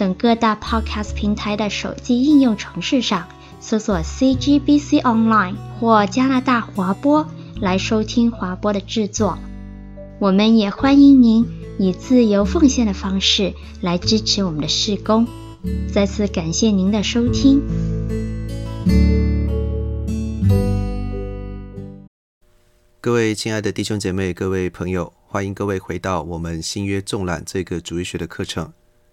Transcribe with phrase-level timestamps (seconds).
[0.00, 3.28] 等各大 Podcast 平台的手机应用程式上
[3.60, 7.28] 搜索 CGBC Online 或加拿大华播
[7.60, 9.38] 来收听华播的制作。
[10.18, 11.46] 我们也欢迎您
[11.78, 15.26] 以自由奉献的方式来支持我们的事工。
[15.92, 17.60] 再次感谢您的收听。
[23.02, 28.72] 各位亲爱的弟兄姐妹、各位朋友，欢迎各位回到我们新约纵览这个主日学的课程。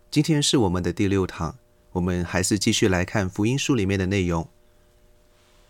[0.10, 1.58] 今天是我们的第六堂，
[1.92, 4.48] 我们还是继续来看福音书里面的内容。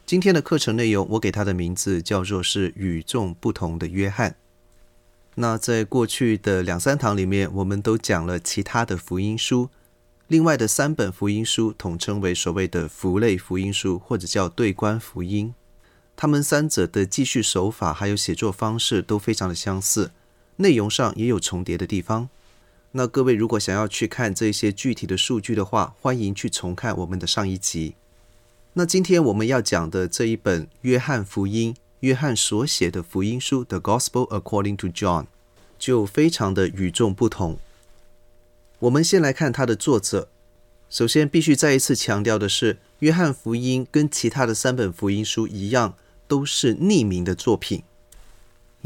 [0.05, 4.35] 今天的课程内容，我给它的名字叫做是与众不同的约翰。
[5.35, 9.69] 那在过去的两三堂里面，我们都讲了其他的福音书，
[10.27, 15.53] 另外的三本福音书统称为所谓的福类福音书，或者叫对观福音。
[16.15, 20.11] 他们三者的记叙手法还有写作方式都非常的相似，
[20.57, 22.29] 内容上也有重叠的地方。
[22.91, 27.95] 那各位如果想要去看这些具体的数据的话，欢迎去重看我们的上一集。
[28.73, 35.23] 那今天我们要讲的这一本《约翰福音》，约翰所写的福音书《The Gospel According to John》，
[35.77, 37.59] 就非常的与众不同。
[38.79, 40.29] 我们先来看它的作者。
[40.89, 45.95] 首先必须再一次强调的是，《约翰福音》跟其他的三本福音书一样，
[46.27, 47.83] 都是匿名的作品。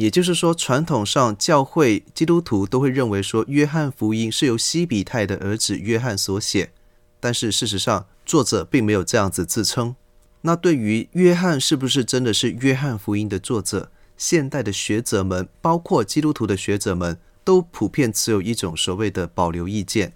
[0.02, 6.72] 也就是说，传统上教会基督徒都会认为说，约翰福音是由西比泰的儿子约翰所写，
[7.20, 9.96] 但是事实上，作者并没有这样子自称。
[10.42, 20.14] 那对于约翰是不是真的是约翰福音的作者，现代的学者们，包括基督徒的学者们，都普遍持有一种所谓的保留意见。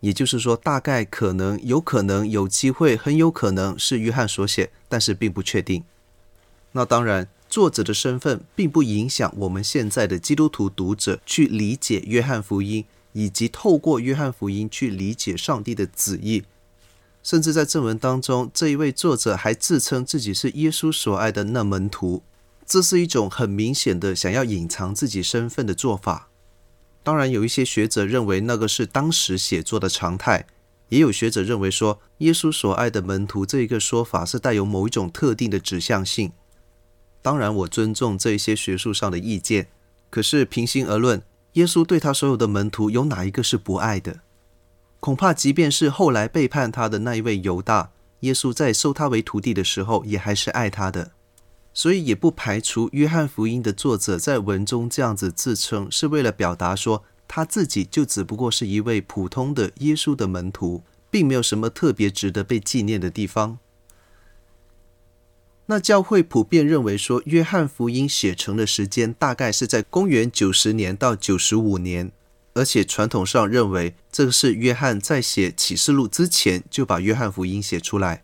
[0.00, 5.84] 也就是说，大概可能、有可能、有机会、很有可能是约翰所写，但是并不确定。
[6.72, 7.26] 那当然。
[7.52, 16.44] 作者的身份并不影响我们现在的基督徒读者去理解约翰福音，以及透过约翰福音去理解上帝的旨意。
[17.22, 22.22] 甚至在正文当中，这一位作者还自称自己是耶稣所爱的那门徒，
[22.64, 26.30] 这是一种很明显的想要隐藏自己身份的做法。
[27.02, 30.46] 当然，有一些学者认为那个是当时写作的常态，
[30.88, 36.32] 也有学者认为说耶稣所爱的门徒这一个说法是带有某一种特定的指向性。
[37.22, 39.68] 当然，我尊重这些学术上的意见。
[40.10, 41.22] 可是，平心而论，
[41.52, 44.20] 耶稣对他所有的门徒有哪一个是不爱的？
[45.00, 51.12] 恐怕，即便是后来背叛他的那一位犹大，耶稣在收他为徒弟的时候，也还是爱他的。
[51.72, 63.58] 所以，也不排除约翰福音的作者在文中这样子自称，是为了表达说他自己就只不过是一位普通的耶稣的门徒，并没有什么特别值得被纪念的地方。
[65.72, 72.12] 那教会普遍认为说，约翰福音写成的时间大概是在公元九十年到九十五年，
[72.52, 78.22] 而且传统上认为这个是约翰在写启示录之前就把约翰福音写出来。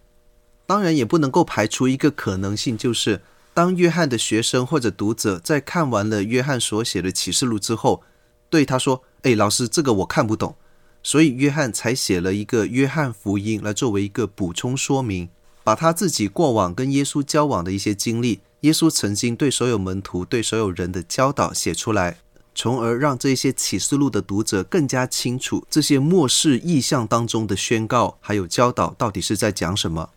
[0.66, 3.22] 当然，也不能够排除一个可能性，就是
[3.54, 8.03] 当约翰的学生或者读者在看完了约翰所写的启示录之后，
[8.50, 10.54] 对他说：“哎，老师，这个我看不懂。”
[11.03, 15.31] 所以约翰才写了一个约翰福音来作为一个补充说明。
[15.68, 22.16] 把他自己过往跟耶稣交往的一些经历，耶稣曾经对所有门徒、对所有人的教导写出来，
[22.54, 30.08] 从而让这些启示录的读者更加清楚这些末世意象当中的宣告还有教导到底是在讲什么。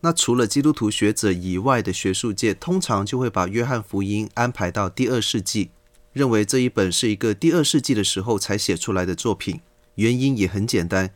[0.00, 5.70] 那除了基督徒学者以外的学术界，通常就会把约翰福音安排到第二世纪，
[6.12, 9.60] 认为这一本是一个第二世纪的时候才写出来的作品。
[9.94, 11.12] 原因也很简单。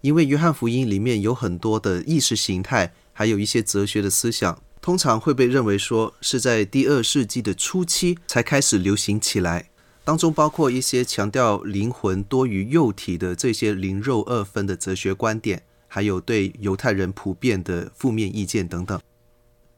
[0.00, 9.68] 因为约翰福音里面有很多的意识形态，还有一些哲学的思想，通常会被认为说是在第二世纪的初期才开始流行起来。
[10.02, 18.98] 当中包括一些强调灵魂多于肉体的这些灵肉二分的哲学观点，还有对犹太人普遍的负面意见等等。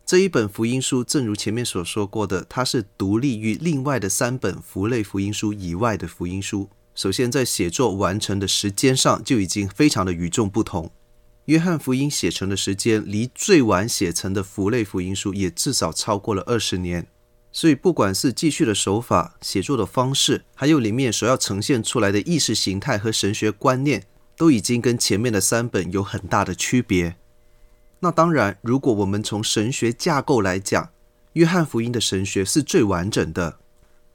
[0.06, 6.68] 这一本福音书，正如前面所说过的，它是独立于另外的三本福类福音书以外的福音书。
[6.94, 10.90] 首先，在写作完成的时间上就已经非常的与众不同。
[11.46, 17.06] 约翰福音写成的时间，离最晚写成的福类福音书也至少超过了二十年。
[17.50, 24.04] 所以，不管是记叙的手法、写作的方式，还有里面所要呈现出来的意识形态和神学观念，
[24.36, 27.16] 都已经跟前面的三本有很大的区别。
[28.00, 30.90] 那当然，如果我们从神学架构来讲，
[31.34, 33.58] 约翰福音的神学是最完整的。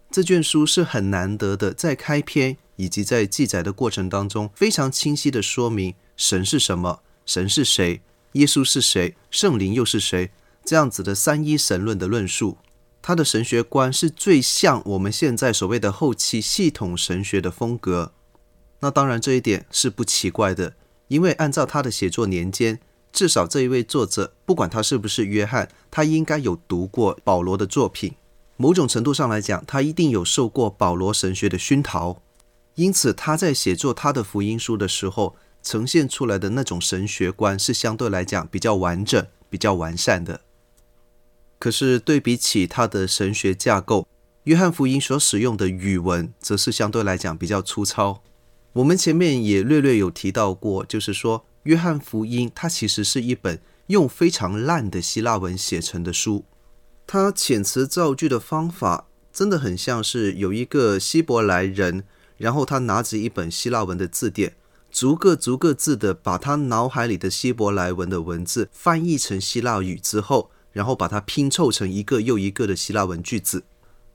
[0.09, 8.01] 这卷书是很难得的，在开篇以及在记载的过程当中，非常清晰地说明神是什么，神是谁，
[8.31, 10.31] 耶稣是谁，圣灵又是谁，
[10.63, 12.57] 这样子的三一神论的论述。
[13.01, 18.13] 他的神学观是最像我们现在所谓的后期系统神学的风格。
[18.79, 20.75] 那当然，这一点是不奇怪的，
[21.07, 22.79] 因为按照他的写作年间。
[23.13, 28.13] 至少这一位作者，不管他是不是约翰，他应该有读过保罗的作品。
[28.57, 32.21] 某种程度上来讲，他一定有受过保罗神学的熏陶。
[32.77, 40.41] 因此，他在写作他的福音书的时候，呈现出来的那种神学观是相对来讲比较完整、比较完善的。
[41.59, 44.07] 可是，对比起他的神学架构，
[44.43, 48.21] 约翰福音所使用的语文，则是相对来讲比较粗糙。
[48.73, 51.43] 我们前面也略略有提到过，就是说。
[51.63, 56.45] 约翰福音，它其实是一本用非常烂的希腊文写成的书。
[57.05, 62.05] 它遣词造句的方法真的很像是有一个希伯来人，
[62.37, 64.55] 然后他拿着一本希腊文的字典，
[64.91, 73.63] 逐个逐个字的把他脑海里的希伯来文的文字翻译成希腊语之后，然后把它拼凑成一个又一个的希腊文句子。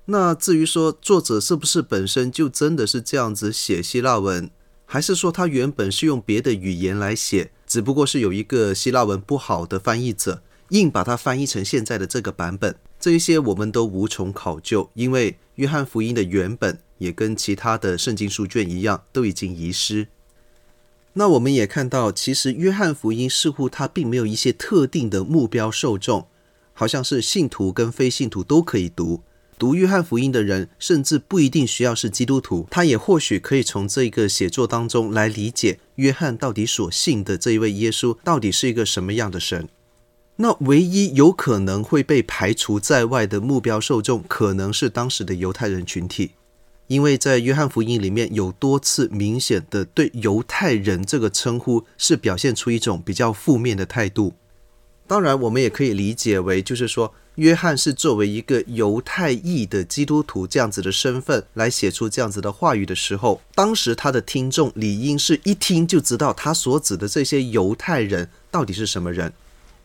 [0.07, 4.51] 那至于说作者是不是本身就真的是这样子写希腊文？
[4.85, 12.77] 还是说他原本是用别的语言来写，只不过是有一个希腊文不好的翻译者，硬把它翻译成现在的这个版本。
[13.01, 20.09] 这一些我们都无从考究，因为约翰福音的原本也跟其他的圣经书卷一样，都已经遗失。
[21.15, 26.27] 那我们也看到，其实约翰福音似乎它并没有一些特定的目标受众，
[26.73, 29.23] 好像是信徒跟非信徒都可以读。
[29.59, 39.69] 读约翰福音的人，甚至不一定需要是基督徒，他也或许可以从这个写作当中来理解约翰到底所信的这一位耶稣到底是一个什么样的神。
[40.37, 46.33] 那唯一有可能会被排除在外的目标受众，可能是当时的犹太人群体，
[46.87, 54.35] 因为在约翰福音里面有多次明显的对犹太人这个称呼是表现出一种比较负面的态度。
[55.07, 57.15] 当然，我们也可以理解为，就是说。
[57.37, 69.33] 约翰是作为一个犹太裔的基督徒这样子的身份来写出这样子的话语的时候，当时他的听众理应是一听就知道他所指的这些犹太人到底是什么人。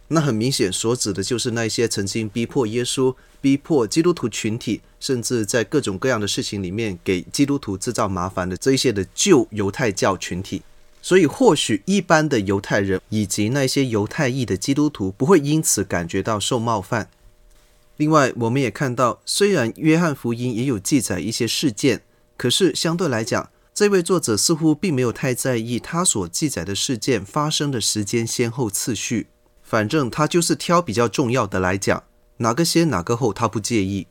[0.10, 10.62] 那很明显所指的就是那些曾经逼迫耶稣、逼迫基督徒群体，甚至在各种各样的事情里面给基督徒制造麻烦的这些的旧犹太教群体。
[11.02, 17.10] 所以，或许一般的犹太人以及那些犹太裔的基督徒不会因此感觉到受冒犯。
[17.96, 22.02] 另外，我们也看到，虽然约翰福音也有记载一些事件，
[22.36, 29.28] 可是相对来讲，这位作者似乎并没有太在意他所记载的事件发生的时间先后次序。
[29.68, 32.06] 反正他就是挑比较重要的来讲，
[32.38, 34.08] 哪个先哪个后，他不介意。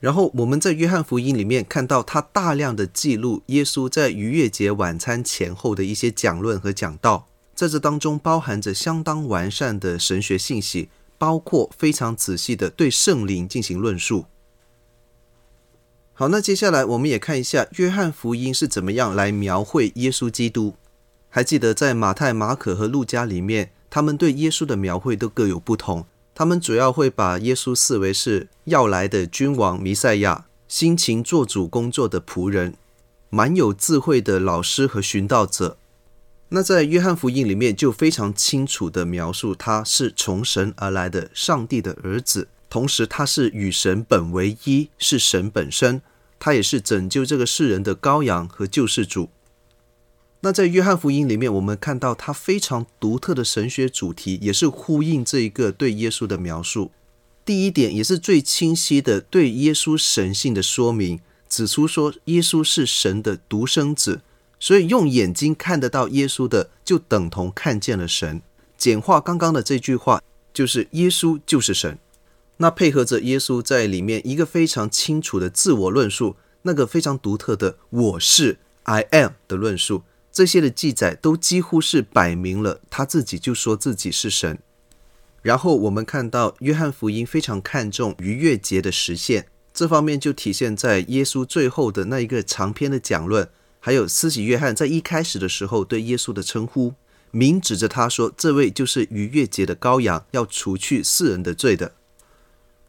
[0.00, 10.90] 然后我们在约翰福音里面看到他大量的记录耶稣在逾越节晚餐前后的一些讲论和讲道，在这当中包含着相当完善的神学信息。
[11.20, 14.24] 包括非常仔细的对圣灵进行论述。
[16.14, 20.76] 好，那接下来我们也看一下约翰福音是怎么样来描绘耶稣基督。
[21.28, 26.06] 还记得在马太、马可和路加里面，他们对耶稣的描绘都各有不同。
[26.32, 32.74] 他们主要会把耶稣视为是要来的君王弥赛亚，辛勤做主工作的仆人，
[33.28, 35.76] 蛮有智慧的老师和寻道者。
[36.52, 46.00] 那在约翰福音里面就非常清楚地描述，他是从神而来的上帝的儿子，同时他是与神本为一，是神本身，
[46.38, 49.28] 他也是拯救这个世人的羔羊和救世主。
[50.42, 56.90] 那在约翰福音里面，我们看到他非常独特的神学主题，也是呼应这一个对耶稣的描述。
[57.44, 64.22] 第一点也是最清晰的对耶稣神性的说明，指出说耶稣是神的独生子。
[64.62, 68.42] 所以用眼睛看得到耶稣的，就等同看见了神。
[68.76, 71.98] 简化刚刚的这句话，就是耶稣就是神。
[72.58, 80.02] 那配合着耶稣在里面一个非常清楚的自我论述，那个非常独特的“我是 I am” 的论述，
[80.40, 84.58] 这些的记载都几乎是摆明了他自己就说自己是神。
[85.42, 93.50] 然后我们看到约翰福音非常看重逾越节的实现，这方面就体现在耶稣最后的那一个长篇的讲论。
[93.80, 96.94] 还有施洗约翰在一开始的时候对耶稣的称呼，
[97.30, 101.92] 明指着他说：“这位就是逾越节的羔羊，要除去世人的罪的。”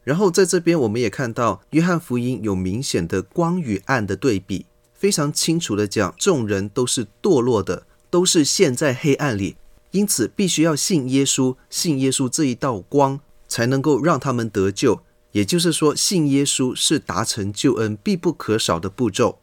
[0.06, 4.68] 然后在这边我们也看到约翰福音有明显的光与暗的对比，
[5.02, 9.56] 非常清楚地讲，众人都是堕落的，都是陷在黑暗里，
[9.90, 15.02] 因此必须要信耶稣，信耶稣这一道光，才能够让他们得救。
[15.32, 19.40] 也就是说，信耶稣是达成救恩必不可少的步骤。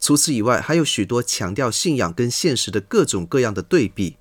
[0.00, 4.16] 除此以外，还有许多强调信仰跟现实的各种各样的对比。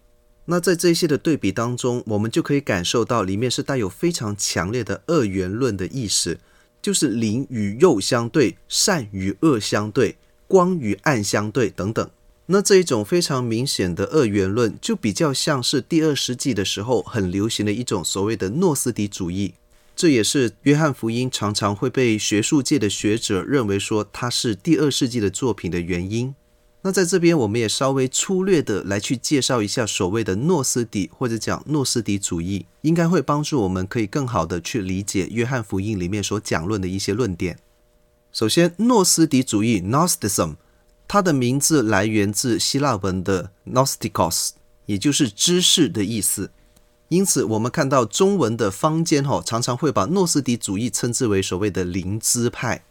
[0.48, 6.42] 那在这些的对比当中，我们就可以感受到里面是带有非常强烈的二元论的意识，
[6.82, 10.18] 就是灵与肉相对，善与恶相对，
[10.48, 12.10] 光与暗相对等等。
[12.48, 19.54] 那这一种非常明显的二元论，就比较像是第二世纪的时候很流行的一种所谓的诺斯底主义。
[19.96, 26.34] 这也是约翰福音常常会被学术界的学者认为说它是第二世纪的作品的原因。
[26.84, 37.58] 那在这边，我们也稍微粗略的来去介绍一下所谓的诺斯底或者讲诺斯底主义，应该会帮助我们可以更好的去理解约翰福音里面所讲论的一些论点。
[38.38, 40.58] 首先，诺斯底主义 （Gnosticism）
[41.08, 44.52] 它的名字来源自希腊文的 “gnostikos”，
[44.86, 46.52] 也就是知识的意思。
[47.08, 52.84] 因此，我们看到中文的坊间哈，常常会把诺斯底主义称之为所谓的灵知派，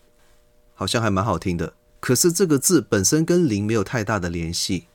[0.75, 1.75] 好像还蛮好听的。
[2.00, 4.88] 可是这个字本身跟灵没有太大的联系。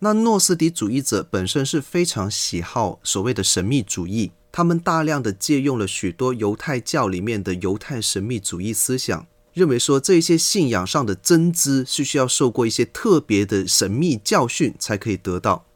[0.00, 15.66] 那诺斯底主义者本身是非常喜好所谓的神秘主义，他们大量的借用了许多犹太教里面的犹太神秘主义思想，认为说这些信仰上的真知是需要受过一些特别的神秘教训才可以得到。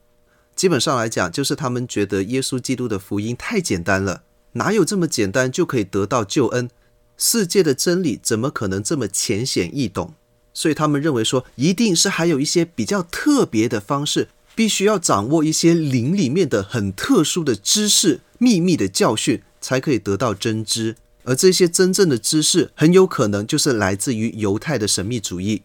[0.55, 6.71] 基本上来讲，就是他们觉得耶稣基督的福音太简单了，哪有这么简单就可以得到救恩？
[7.19, 10.15] 世界的真理怎么可能这么浅显易懂？
[10.55, 20.97] 所以他们认为说，一定是还有一些比较特别的方式，必须要掌握一些灵里面的很特殊的知识、秘密的教训，才可以得到真知。
[21.27, 25.63] 而这些真正的知识，很有可能就是来自于犹太的神秘主义。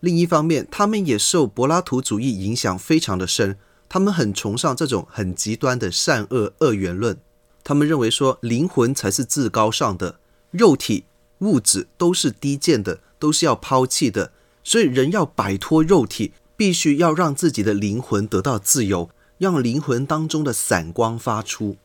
[0.00, 3.56] 另一方面，他们也受柏拉图主义影响非常的深。
[3.88, 7.18] 他们很崇尚这种很极端的善恶二元论，
[7.62, 10.18] 他们认为说灵魂才是至高尚的，
[10.50, 11.04] 肉体
[11.38, 14.32] 物质都是低贱的，都是要抛弃的，
[14.64, 21.76] 所以人要摆脱肉体，必须要让自己的灵魂得到自由，让灵魂当中的闪光发出。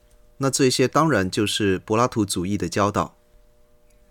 [0.41, 3.15] 那这些当然就是柏拉图主义的教导。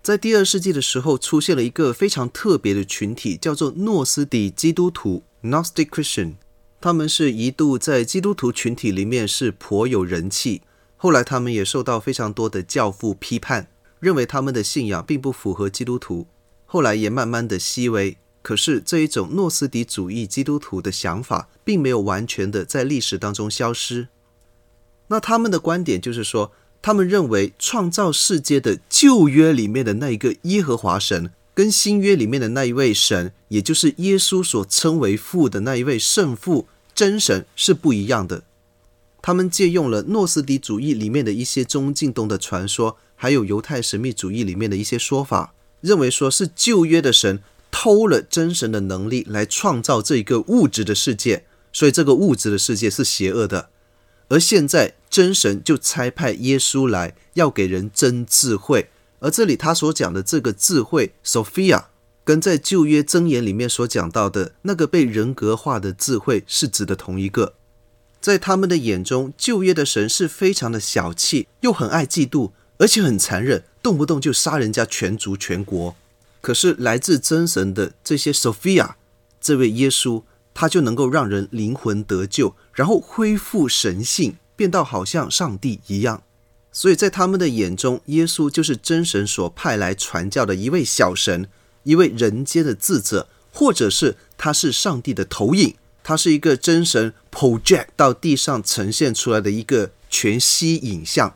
[0.01, 6.35] 在第二世纪的时候，出现了一个非常特别的群体，叫做诺斯底基督徒 （Gnostic Christian）。
[6.79, 10.61] 他们是一度在基督徒群体里面是颇有人气，
[10.95, 13.67] 后来他们也受到非常多的教父批判，
[13.99, 16.25] 认为他们的信仰并不符合基督徒，
[16.65, 18.17] 后来也慢慢的式微。
[18.41, 24.07] 可是这一种诺斯底主义基督徒的想法，并没有完全的在历史当中消失。
[25.11, 36.67] 那他们的观点就是说，他们认为创造世界的旧约里面的那一个耶和华神，跟新约里面的那一位神，也就是耶稣所称为父的那一位圣父。
[36.95, 38.43] 真神是不一样的。
[39.21, 53.69] 他们借用了诺斯底主义里面的一些中近东的传说，还有犹太神秘主义里面的一些说法，认为说是旧约的神偷了真神的能力来创造这一个物质的世界，所以这个物质的世界是邪恶的。
[54.27, 58.89] 而现在真神就差派耶稣来，要给人真智慧。
[59.19, 61.83] 而这里他所讲的这个智慧，Sophia。
[62.23, 67.55] 跟在旧约箴言里面所讲到的那个被人格化的智慧是指的同一个，
[68.21, 75.95] 在他们的眼中，旧约的神是非常的小气，又很爱嫉妒，而且很残忍，动不动就杀人家全族全国。
[76.41, 78.91] 可是来自真神的这些 Sophia，
[79.41, 80.21] 这位耶稣，
[80.53, 86.21] 他就能够让人灵魂得救，然后恢复神性，变到好像上帝一样。
[86.71, 91.49] 所以在他们的眼中，耶稣就是真神所派来传教的一位小神。
[91.81, 101.35] 一位人间的智者，或者是他是上帝的投影，他是一个真神 project 到地上呈现出来的一个全息影像，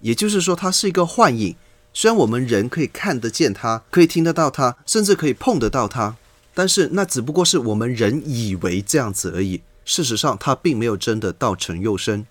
[0.00, 1.54] 也就是说，他是一个幻影。
[1.94, 6.16] 虽然我们人可以看得见他，可以听得到他，甚至可以碰得到他，
[6.52, 9.62] 但是那只不过是我们人以为这样子而已。
[9.84, 12.26] 事实上，他并没有真的道成肉身。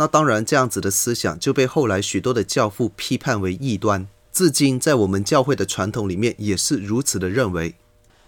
[0.00, 4.08] 那当然，这样子的思想就被后来许多的教父批判为异端。
[4.32, 7.74] 至今，在我们教会的传统里面，也是如此的认为。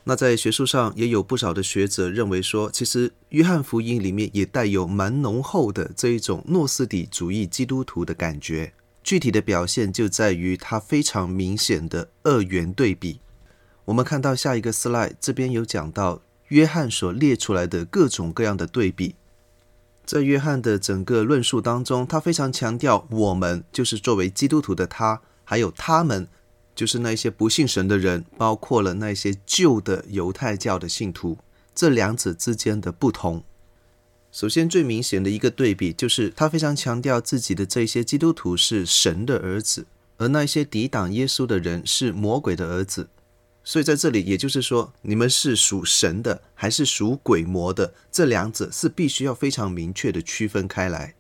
[0.05, 8.75] 那在学术上，也有不少的学者认为说，其实约翰福音里面也带有蛮浓厚的这一种诺斯底主义基督徒的感觉。
[9.03, 13.21] 具体的表现就在于它非常明显的二元对比。
[13.87, 19.15] 我们看到下一个 slide，这边有讲到约翰所列出来的各种各样的对比。
[20.05, 25.21] 在约翰的整个论述当中，他非常强调我们就是作为基督徒的他。
[25.45, 26.29] 还有他们，
[26.75, 31.39] 就是那些不信神的人，包括了那些旧的犹太教的信徒，
[31.75, 33.45] 这两者之间的不同。
[34.31, 43.09] 首先，最明显的一个对比就是，他非常强调自己的这些基督徒是神的儿子，而那些抵挡耶稣的人是魔鬼的儿子。
[43.65, 51.15] 所以在这里，也就是说，你们是属神的还是属鬼魔的，这两者是必须要非常明确的区分开来。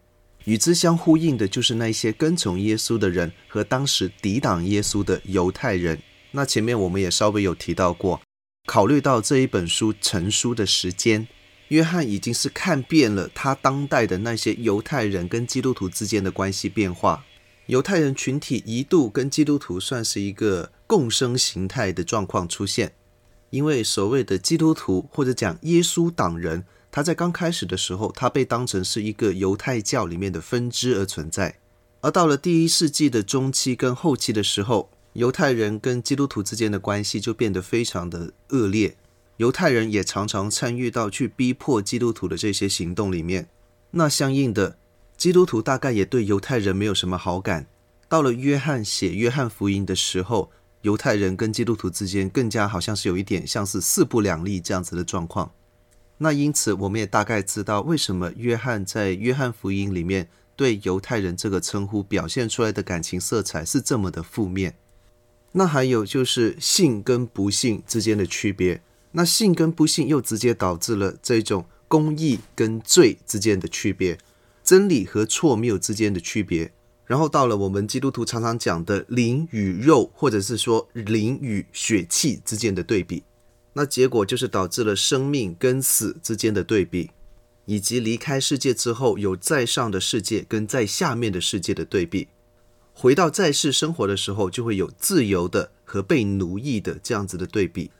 [0.44, 6.02] 与之相呼应的就是那些跟从耶稣的人和当时抵挡耶稣的犹太人。
[6.32, 8.20] 那前面我们也稍微有提到过，
[8.66, 11.28] 考虑到这一本书成书的时间。
[11.68, 17.24] 约翰已经是看遍了他当代的那些犹太人跟基督徒之间的关系变化。
[17.66, 22.92] 犹太人群体一度跟基督徒算是一个共生形态的状况出现，
[23.48, 31.56] 因为所谓的基督徒或者讲耶稣党人，他在刚开始的时候，他被当成是一个犹太教里面的分支而存在。
[32.02, 38.94] 而到了第一世纪的中期跟后期的时候，犹太人跟基督徒之间的关系就变得非常的恶劣。
[39.38, 43.48] 犹太人也常常参与到去逼迫基督徒的这些行动里面，
[43.92, 44.76] 那相应的，
[45.16, 47.66] 基督徒大概也对犹太人没有什么好感。
[48.10, 50.50] 到了约翰写约翰福音的时候，
[50.82, 55.50] 犹太人跟基督徒之间更加好像是有一点像是势不两立这样子的状况。
[56.18, 64.76] 那因此，我们也大概知道为什么约翰在约翰福音里面对犹太人这个称呼表现出来的感情色彩是这么的负面。
[65.52, 68.82] 那还有就是信跟不信之间的区别。
[69.12, 74.16] 那信跟不信又直接导致了这种公义跟罪之间的区别，
[74.64, 76.72] 真理和错谬之间的区别，
[77.12, 83.22] 然后到了我们基督徒常常讲的灵与肉，或者是说灵与血气之间的对比，
[83.74, 87.10] 那结果就是导致了生命跟死之间的对比，
[87.66, 92.28] 以及离开世界之后有在上的世界跟在下面的世界的对比，
[92.94, 97.90] 回到在世生活的时候就会有自由的和被奴役的这样子的对比。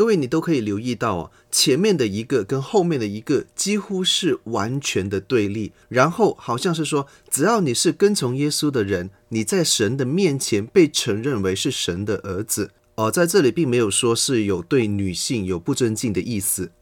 [0.00, 5.72] 各位，你都可以留意到哦，前面的一个跟后面的一个几乎是完全的对立。
[5.90, 13.10] 然后好像是说，只要你是跟从耶稣的人，你在神的面前被承认为是神的儿子哦。
[13.10, 16.72] 在这里并没有说是有对女性有不尊敬的意思，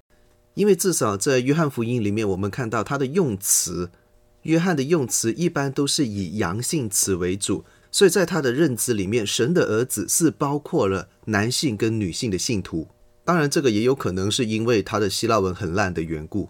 [0.54, 3.90] 因为至少在约翰福音里面，我们看到他的用词，
[4.42, 12.86] 约翰的用词一般都是以阳性词为主，所以在他的认知里面，神的儿子是包括了男性跟女性的信徒。
[13.28, 16.48] 当然，这个也有可能是因为他的希腊文很烂的缘故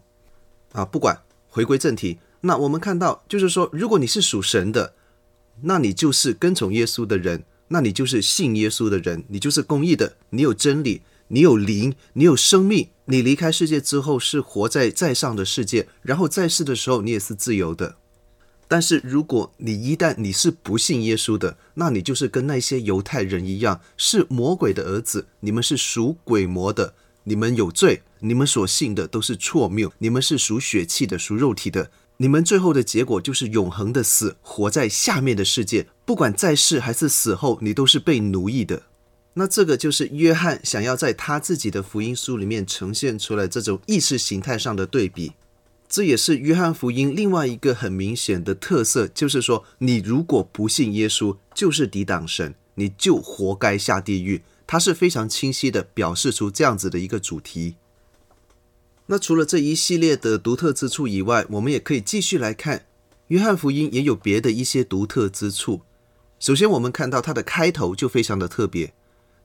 [0.70, 0.84] 啊。
[0.84, 4.94] 不管，回归正题，那我们看到，就是说，如果你是属神的，
[5.62, 17.96] 那你就是跟从耶稣的人，那你就是信耶稣的人，你就是公义的，你有真理，你有灵，你有生命，你离开世界之后是活在在上的世界，然后在世的时候你也是自由的。
[18.70, 25.26] 但是如果你一旦你是不信耶稣的，那你就是跟那些犹太人一样，是魔鬼的儿子。
[25.40, 26.92] 你们是属鬼魔的，
[27.24, 31.90] 你们有罪，你们所信的都是错谬，你们是属血气的，属肉体的。
[32.18, 35.86] 你们最后的结果就是永恒的死，活在下面的世界。
[36.04, 38.82] 不管在世还是死后，你都是被奴役的。
[39.34, 45.32] 那这个就是约翰想要在他自己的福音书里面呈现出来这种意识形态上的对比。
[45.88, 54.42] 这也是约翰福音另外一个很明显的特色，就是说，你如果不信耶稣，就是抵挡神，你就活该下地狱。
[54.66, 57.76] 它是非常清晰的表示出这样子的一个主题。
[59.06, 62.84] 那除了这一系列的独特之处以外，我们也可以继续来看
[63.28, 65.80] 约翰福音也有别的一些独特之处。
[66.38, 68.92] 首先，我们看到它的开头就非常的特别，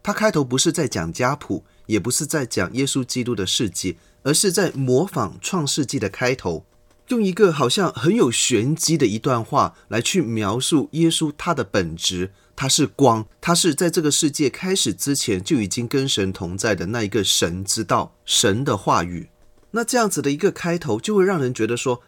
[0.04, 3.98] 它开头不是在讲家谱，也不是在讲耶稣基督的事迹。
[4.24, 6.66] 而是在模仿《创世纪》的开头，
[7.10, 12.32] 用一个好像很有玄机的一段话来去描述耶稣他的本质。
[12.56, 19.30] 他是光，他是在这个世界开始之前就已经跟神同在的那一个神之道、神的话语。
[19.72, 22.02] 那这样子的一个开头，就会让人觉得说，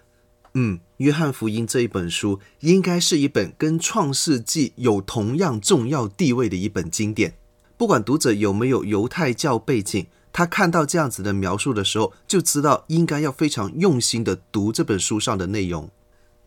[0.54, 7.34] 嗯，《约翰福音》这一本书应该是一本跟《创世纪》有同样重要地位的一本经典。
[7.76, 10.06] 不管读者有没有犹太教背景。
[10.38, 15.90] 他看到这样子的描述的时候，就知道应该要非常用心的读这本书上的内容。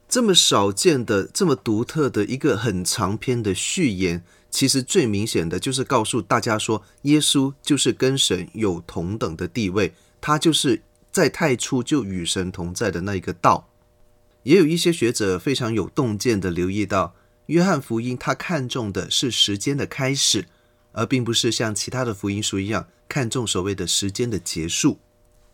[0.06, 13.70] 这么少见的、这么独特的一个很长篇的序言，其实最明显的就是告诉大家说，耶稣就是跟神有同等的地位，他就是在太初就与神同在的那一个道。
[14.42, 17.14] 也有一些学者非常有洞见的留意到，
[17.46, 20.44] 约翰福音他看重的是时间的开始，
[20.92, 22.86] 而并不是像其他的福音书一样。
[23.08, 24.98] 看重所谓的时间的结束，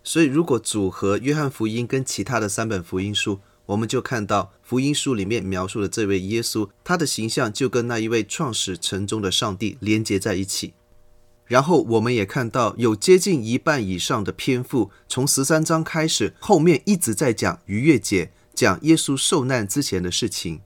[0.03, 10.75] 所以如果组合约翰福音跟其他的三本福音书，我们就看到福音书里面描述的这位耶稣，他的形象就跟那一位创始成终的上帝连接在一起。
[11.47, 20.63] 然后我们也看到有接近一半以上的篇幅，从十三章开始，后面一直在讲逾越节，讲耶稣受难之前的事情。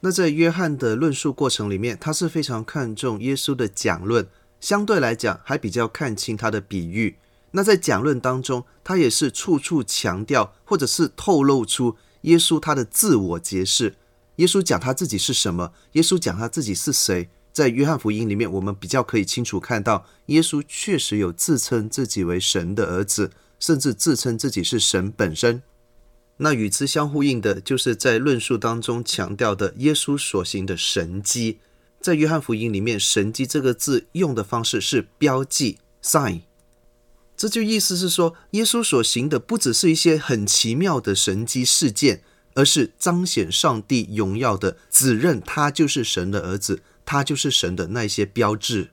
[0.00, 4.28] 那在约翰的论述过程里面，他是非常看重耶稣的讲论，
[4.60, 7.16] 相对来讲还比较看清他的比喻。
[7.52, 13.94] 那在讲论当中，他也是处处强调，或者是透露出耶稣他的自我揭示。
[14.36, 15.72] 耶稣讲他自己是什么？
[15.92, 17.28] 耶稣讲他自己是谁？
[17.50, 25.62] 在约翰福音里面，我们比较可以清楚看到，耶稣确实有自称自己为神的儿子，甚至自称自己是神本身。
[26.36, 31.58] 那与之相呼应的，就是在论述当中强调的耶稣所行的神迹。
[32.00, 36.42] 在约翰福音里面，“神迹”这个字用的方式是标记 （sign）。
[37.36, 42.22] 这就意思是说，耶稣所行的不只是一些很奇妙的神迹事件，
[42.54, 48.90] 而是彰显上帝荣耀的，指认他就是神的儿子，他就是神的那些标志。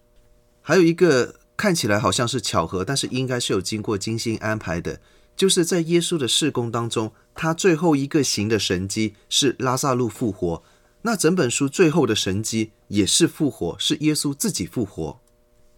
[0.62, 5.00] 还有一个看起来好像是巧合，但是应该是有经过精心安排的，
[5.36, 10.64] 就是在耶稣的事工当中，他最后一个行的神迹是拉撒路复活。
[11.06, 15.20] 那整本书最后的神迹也是复活，是耶稣自己复活。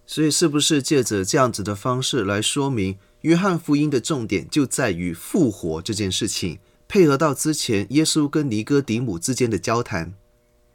[0.06, 10.14] 所以，是不是借着这样子的方式来说明，约翰福音的重点就在于复活这件事情，配合到之前耶稣跟尼哥底母之间的交谈，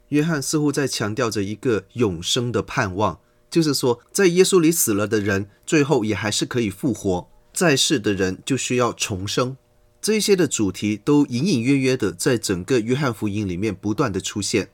[0.09, 9.57] 约翰似乎在强调着一个永生的盼望，就是说，在耶稣里死了的人，最后也还是可以复活；在世的人就需要重生。
[10.03, 14.69] 这一些的主题都隐隐约约的在整个约翰福音里面不断的出现，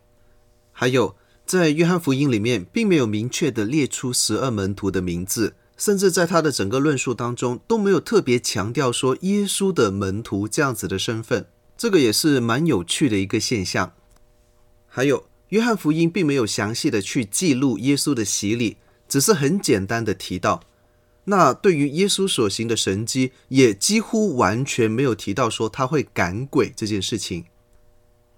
[0.74, 1.16] 还有。
[1.46, 13.94] 在约翰福音里面，并没有明确的列出十二门徒的名字，甚至在他的整个论述当中都没有特别强调说耶稣的门徒这样子的身份，这个也是蛮有趣的一个现象。
[14.88, 20.62] 还有，约翰福音并没有详细的去记录耶稣的洗礼，只是很简单的提到。
[21.30, 27.46] 那对于耶稣所行的神迹，也几乎完全没有提到说他会赶鬼这件事情。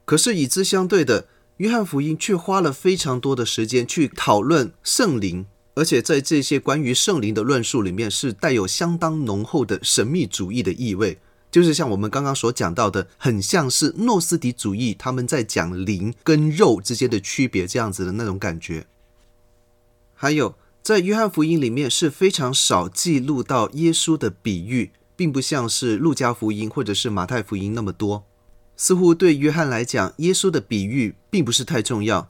[0.06, 1.28] 可是与之相对的。
[1.58, 11.20] 约翰福音却花了非常多的时间去讨论圣灵，而且在这些关于圣灵的论述里面，是带有相当浓厚的神秘主义的意味，
[11.52, 18.88] 就是像我们刚刚所讲到的，很像是诺斯底主义他们在讲灵跟肉之间的区别这样子的那种感觉。
[20.16, 28.26] 还有，在约翰福音里面是非常少记录到耶稣的比喻，并不像是路加福音或者是马太福音那么多。
[28.76, 32.30] 似乎对约翰来讲，耶稣的比喻并不是太重要。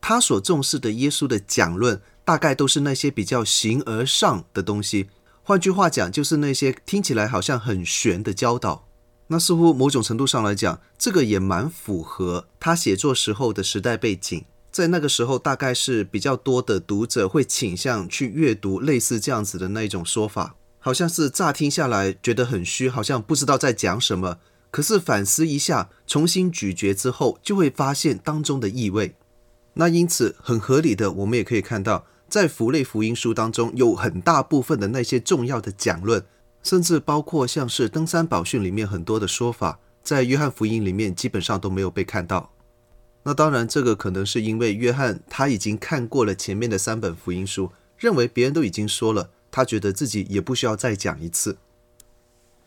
[0.00, 5.08] 他所重视的耶稣的讲论，大概都是那些比较形而上的东西。
[5.44, 8.88] 换句话讲，就是那些听起来好像很玄的教导。
[9.28, 14.44] 那似乎某种程度上来讲，这个也蛮符合他写作时候的时代背景。
[14.74, 24.38] 在那个时候，大概是比较多的读者会倾向去阅读类似这样子的那一种说法，好像是乍听下来觉得很虚，好像不知道在讲什么。
[24.72, 29.14] 可是反思一下，重新咀嚼之后，就会发现当中的意味。
[29.74, 36.26] 那因此很合理的，我们也可以看到，在福类福音书当中，有很大部分的那些重要的讲论，
[36.64, 42.50] 甚至包括像是登山宝训里面很多的说法，在约翰福音里面基本上都没有被看到。
[43.24, 51.56] 那当然，这个可能是因为约翰他已经看过了前面的三本福音书，认为别人都已经说了，他觉得自己也不需要再讲一次。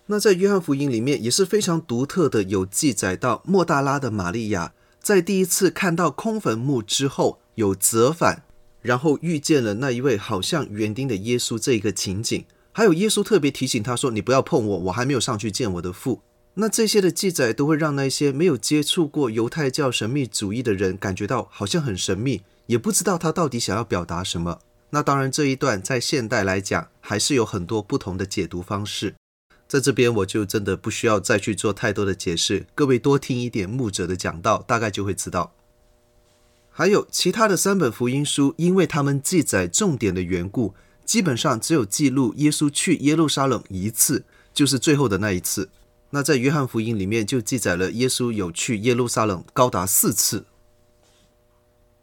[0.07, 8.43] 那在约翰福音里面也是非常独特的，有记载到莫大拉的玛利亚在第一次看到空坟墓之后有折返，
[8.81, 16.21] 然后遇见了那一位好像园丁的耶稣这一个情景，还有耶稣特别提醒他说：“你不要碰我，我还没有上去见我的父。”
[16.59, 24.59] 那这些的记载都会让那些没有接触过犹太教神秘主义的人感觉到好像很神秘，也不知道他到底想要表达什么。
[24.89, 29.13] 那当然，这一段在现代来讲还是有很多不同的解读方式。
[29.67, 35.53] 在这边我就真的不需要再去做太多的解释，各位多听一点牧者的讲道，大概就会知道。
[36.71, 40.73] 还有其他的三本福音书，因为他们记载重点的缘故，
[41.05, 45.69] 基本上只有记录耶稣去耶路撒冷一次，就是最后的那一次。
[46.11, 50.45] 那在约翰福音里面就记载了耶稣有去耶路撒冷高达四次。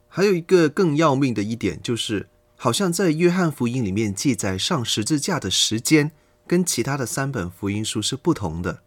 [0.09, 6.13] 还有一个更要命的一点就是，好像在约翰福音里面记载上十字架的时间。
[6.47, 8.81] 跟其他的三本福音书是不同的。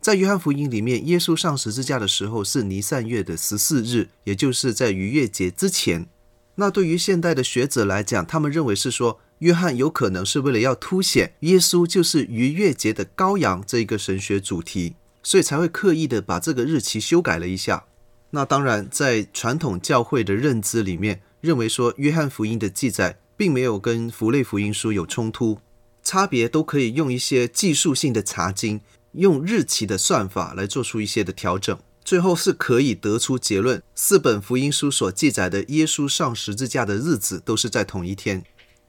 [0.00, 6.06] 在约翰福音里面，耶稣上十字架的时候是尼散月的十四日，也就是在逾越节之前。
[6.54, 17.84] 那对于现代的学者来讲，他们认为是说，约翰有可能是为了要凸显耶稣就是逾越节的羔羊这一个神学主题，所以才会刻意的把这个日期修改了一下。
[18.30, 25.58] 那当然，在传统教会的认知里面，认为说约翰福音的记载并没有跟符类福音书有冲突，
[26.04, 28.80] 差别都可以用一些技术性的查经，
[29.14, 38.44] 用日期的算法来做出一些的调整，最后是可以得出结论：四本福音书所记载的耶稣上十字架的日子都是在同一天。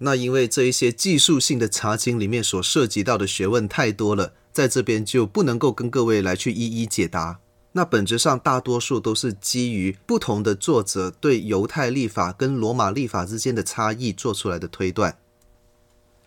[0.06, 7.40] 那因为这一些技术性的查经里面所涉及到的学问太多了，在这边就不能够跟各位来去一一解答。
[7.72, 15.18] 那本质上，大多数都是基于不同的作者对犹太历法跟罗马历法之间的差异做出来的推断。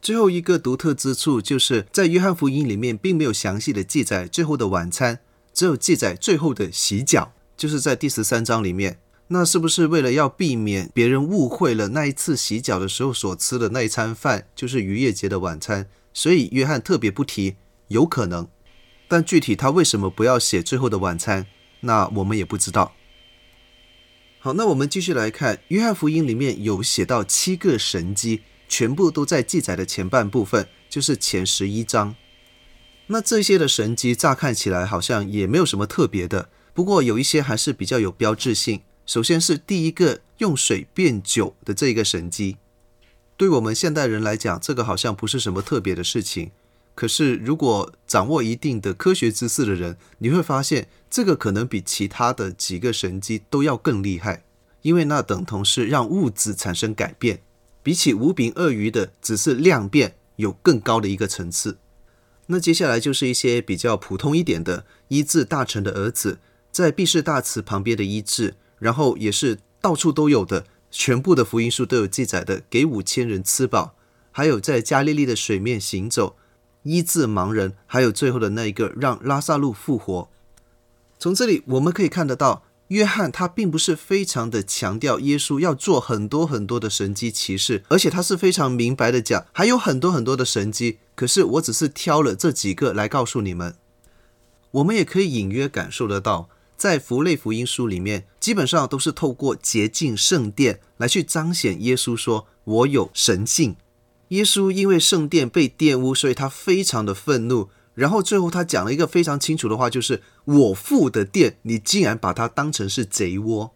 [0.00, 5.20] 最后一个独特之处，就是在约翰福音里面并没有详细的记载最后的晚餐，
[5.52, 8.98] 只有记载最后的洗脚，就是在第十三章里面。
[9.28, 17.56] 那是不是为了要避免别人误会了那一次洗脚的时候所吃的那一餐饭就是逾越节的晚餐，所以约翰特别不提？
[17.88, 18.46] 有可能。
[19.08, 21.46] 但具体他为什么不要写最后的晚餐，
[21.80, 22.94] 那我们也不知道。
[24.38, 32.14] 好，那我们继续来看《约翰福音》里面有写到七个神迹，全部都在记载的前半部分，就是前十一章。
[33.08, 38.82] 那这些的神迹乍看起来好像也没有什么特别的，不过有一些还是比较有标志性。
[39.07, 42.57] 首先是第一个用水变酒的这一个神迹，
[43.37, 46.51] 对我们现代人来讲，这个好像不是什么特别的事情。
[46.97, 54.42] 可是，如果掌握一定的科学知识的人，你会发现这个可能比其他的几个神迹都要更厉害，
[54.83, 57.42] 因为那等同是让物质产生改变，
[57.83, 61.79] 比起五饼鳄鱼的只是量变，有更高的一个层次。
[62.47, 66.38] 那接下来就是一些比较普通一点的医治大臣的儿子
[66.73, 73.94] 在毕士大慈旁边的医治，然后也是到处都有的，全部的福音书都有记载的，给五千人吃饱，
[74.32, 76.36] 还有在加利利的水面行走。
[76.82, 80.28] 医治盲人，还有最后的那一个让拉萨路复活。
[81.18, 90.98] 从这里我们可以看得到，约翰他并不是非常的强调耶稣要做很多很多的神迹奇事，而且他是非常明白的讲，还有很多很多的神迹。
[91.16, 93.74] 可是我只是挑了这几个来告诉你们。
[94.70, 103.76] 我们也可以隐约感受得到，在符类福音书里面，基本上都是透过洁净圣殿来去彰显耶稣说：“我有神性。”
[104.28, 107.70] 耶稣因为圣殿被玷污，所以他非常的愤怒。
[107.94, 113.72] 然后最后他讲了一个非常清楚的话，就是“我父的殿，你竟然把它当成是贼窝。”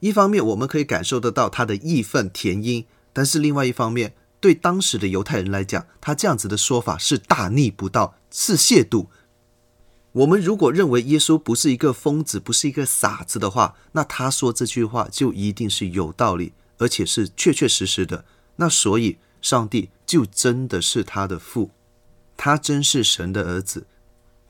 [0.00, 9.06] 一方面我们可以感受得到他的义愤填膺，但是另外一方面，对当时的犹太人来讲，他这样子的说法是大逆不道，是亵渎。
[10.12, 18.24] 我们如果认为耶稣不是一个疯子，不是一个傻子的话，那他说这句话就一定是有道理，而且是确确实实的。
[18.56, 19.18] 那所以。
[19.42, 21.72] 上帝就真的是他的父，
[22.36, 23.88] 他真是神的儿子。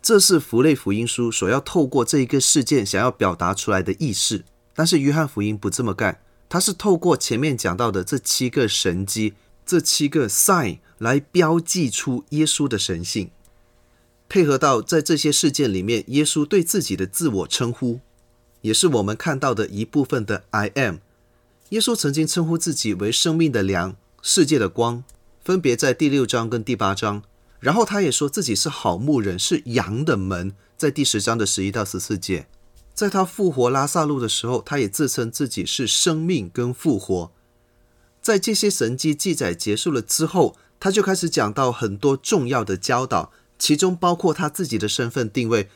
[0.02, 4.44] 这是福类福音书所要透过这一个事件想要表达出来的意思。
[4.74, 9.32] 但是约翰福音不这么干，他是透过前面讲到的这七个神迹、
[9.64, 13.30] 这七个 sign 来标记出耶稣的神性，
[14.32, 18.00] 配合到在这些事件里面，耶稣对自己的自我称呼，
[18.62, 20.96] 也是我们看到的一部分的 I am。
[21.68, 23.94] 耶稣曾经称呼自己为生命的粮。
[24.22, 25.04] 世界的光，
[25.44, 27.22] 分别在第六章跟第八章。
[27.60, 32.46] 然后他也说自己是好牧人，是羊的门，在第十章的十一到十四节。
[32.94, 37.30] 在他复活拉萨路的时候，他也自称自己是生命跟复活。
[38.22, 43.30] 在这些神迹记载结束了之后，他就开始讲到很多重要的教导，
[43.62, 45.68] 其中包括他自己的身份定位，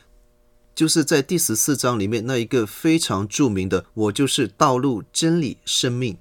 [0.75, 6.17] 就是在第十四章里面那一个非常著名的“我就是道路、真理、生命”。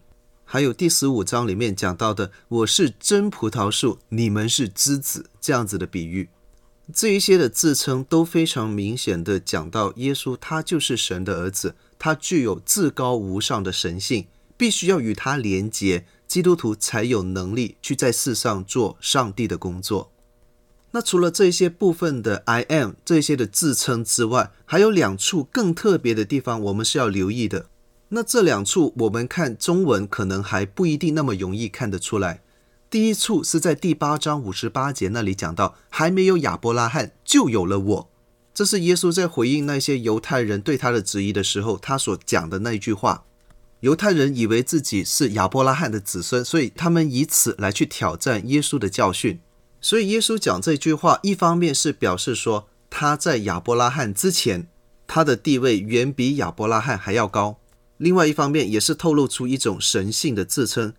[0.46, 2.30] 还有第十五章里面讲到的
[2.62, 6.28] “我是真葡萄树，你们是枝子”这样子的比喻，
[6.94, 20.12] 这一些的自称都非常明显的讲到耶稣他就是神的儿子，他具有至高无上的神性，必须要与他连结，基督徒才有能力去在世上做上帝的工作。
[20.96, 27.66] 那除了这些部分的 I am 这些的自称之外，还有两处更特别的地方，我们是要留意的。
[28.08, 32.40] 那这两处我们看中文可能还不一定那么容易看得出来。
[32.88, 38.10] 第一处是在第八章五十八节那里讲到，还没有亚伯拉罕就有了我，
[38.54, 43.24] 这是耶稣在回应那些犹太人对他的质疑的时候，他所讲的那一句话。
[43.80, 49.40] 犹太人以为自己是亚伯拉罕的子孙，所以他们以此来去挑战耶稣的教训。
[49.86, 54.66] 所以耶稣讲这句话，一方面是表示说他在亚伯拉罕之前，
[55.06, 57.60] 他的地位远比亚伯拉罕还要高。
[57.96, 60.92] 另外一方面，也是透露出一种神性的自称。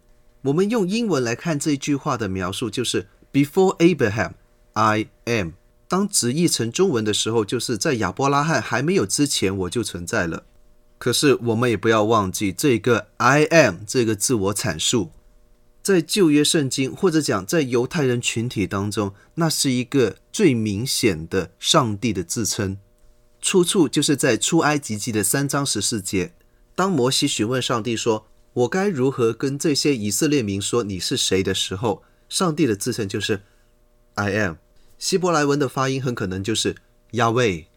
[0.44, 4.32] 我们用英文来看这句话的描述，就是 “Before Abraham,
[4.72, 5.50] I am”。
[5.90, 10.44] 当直译成中文的时候，就是在亚伯拉罕还没有之前，我就存在了。
[10.98, 15.12] 可是我们也不要忘记这个 “I am” 这个自我阐述，
[15.88, 22.78] 在旧约圣经或者讲在犹太人群体当中，那是一个最明显的上帝的自称。
[23.42, 26.34] 出处就是在出埃及记的三章十四节，
[26.76, 33.44] 当摩西询问上帝说：“我该如何跟这些以色列民说你是谁的时候”，上帝的自称就是
[34.16, 34.56] “I am”。
[35.00, 36.76] 希伯来文的发音很可能就是
[37.14, 37.68] Yahweh。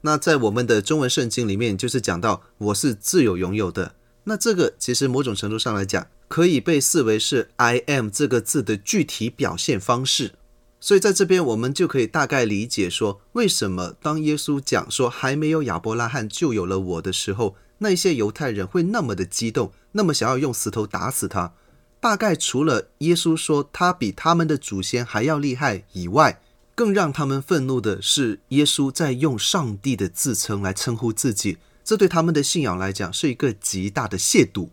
[0.00, 3.94] 那在我们的中文圣经里面，就是讲到我是自有永有的。
[4.24, 10.32] 那这个其实某种程度上来讲，可以被视为是 I am 这个字的具体表现方式。
[10.80, 21.52] 所以在这边，我们就可以大概理解说，为什么当耶稣讲说还没有亚伯拉罕就有了我的时候，那些犹太人会那么的激动，那么想要用石头打死他。
[22.00, 26.40] 大概除了耶稣说他比他们的祖先还要厉害以外，
[26.74, 34.68] 更让他们愤怒的是耶稣在用上帝的自称来称呼自己，这对他们的信仰来讲是一个极大的亵渎。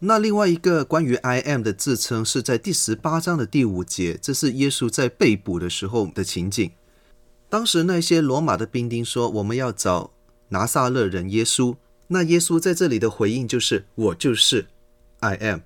[0.00, 6.70] 那另外一个关于 I am 的自称是在第十八章的第五节，这是耶稣在被捕的时候的情景。
[7.48, 10.10] 当时那些罗马的兵丁说：“我们要找
[10.50, 11.76] 拿撒勒人耶稣。”
[12.08, 14.66] 那耶稣在这里的回应就是：“我就是
[15.20, 15.60] I am。”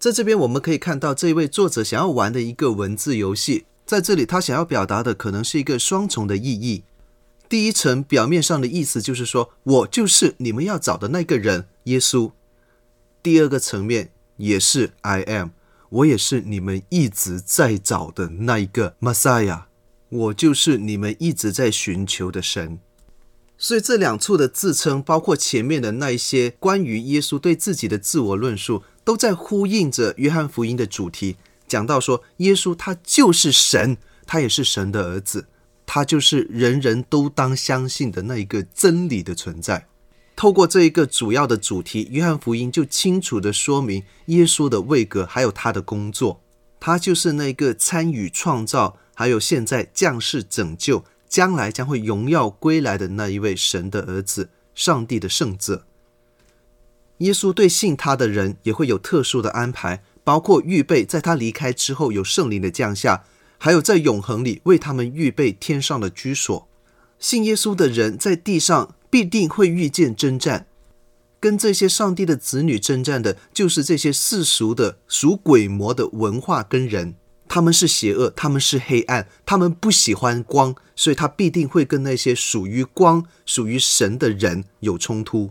[0.00, 6.82] 在这边我们可以看到，这位作者想要玩的一个文字游戏，在这里他想要表达的可能是一个双重的意义。
[7.50, 12.30] 第一层表面上的意思就是说：“我就是你们要找的那个人，耶稣。”
[13.24, 15.48] 第二个层面也是 I am，
[15.88, 19.64] 我也是你们一直在找的那一个 Messiah，
[20.08, 22.78] 我就是你们一直在寻求的神。
[23.58, 31.36] 所以这两处的自称，包括前面的那一些关于耶稣对自己的自我论述，都在呼应着约翰福音的主题，
[31.66, 35.48] 讲到说耶稣他就是神，他也是神的儿子，
[35.92, 39.88] 他就是人人都当相信的那一个真理的存在。
[40.36, 46.40] 透过这一个主要的主题，约翰福音就清楚地说明耶稣的位格，还有他的工作。
[46.78, 55.84] 他就是那个参与创造，还有现在降世拯救，将来将会荣耀归来的那一位神的儿子，上帝的圣者。
[57.18, 63.24] 耶稣对信他的人也会有特殊的安排，包括预备在他离开之后有圣灵的降下，
[63.60, 66.66] 还有在永恒里为他们预备天上的居所。
[67.20, 68.96] 信耶稣的人在地上。
[69.12, 70.68] 必定会遇见征战，
[71.40, 77.16] 跟这些上帝的子女征战的，就是这些世俗的属鬼魔的文化跟人。
[77.48, 85.50] 他们是邪恶，他们是黑暗，他们不喜欢光，所以他必定会跟那些属于光、属于神的人有冲突。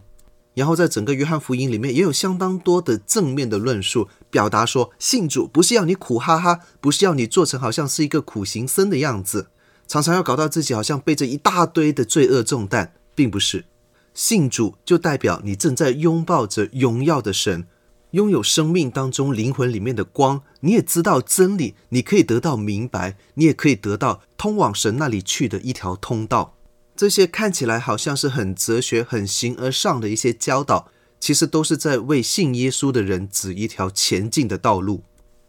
[0.53, 9.47] 然后在整个约翰福音里面，也有相当多的正面的论述，表达说信主不是要你苦哈哈，不是要你做成好像是一个苦行僧的样子，
[9.87, 12.93] 常常要搞到自己好像背着一大堆的罪恶重担。
[13.19, 13.65] 并不是
[14.13, 17.67] 信主就代表你正在拥抱着荣耀的神，
[18.11, 20.41] 拥有生命当中灵魂里面的光。
[20.61, 26.55] 你也知道真理，你可以得到明白，你也可以得到通往神那里去的一条通道。
[26.95, 30.89] 这些看起来好像是很哲学、很形而上的一些教导，
[31.19, 35.03] 其实都是在为信耶稣的人指一条前进的道路，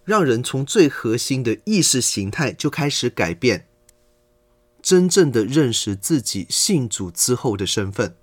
[0.05, 3.67] 让人从最核心的意识形态就开始改变。
[4.83, 8.15] 真正的认识自己信主之后的身份，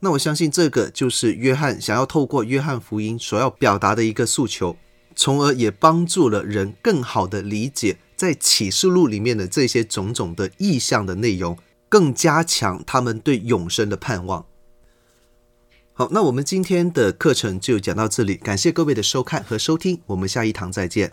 [0.00, 4.76] 那我相信这个就是约翰想要透过约翰福音所要表达的一个诉求，
[5.16, 14.46] 从而也帮助了人更好的理解在启示录里面的这些种种的意象的内容，更加强他们对永生的盼望。
[15.96, 21.12] 好，那我们今天的课程就讲到这里，感谢各位的收看和收听，我们下一堂再见。